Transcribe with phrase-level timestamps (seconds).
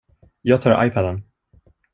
[0.41, 1.23] Jag tar iPaden.